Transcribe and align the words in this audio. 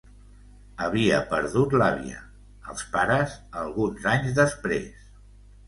Havia 0.85 1.19
perdut 1.33 1.75
l'àvia, 1.81 2.23
els 2.73 2.83
pares 2.97 3.37
alguns 3.65 4.11
anys 4.17 4.35
després... 4.43 5.09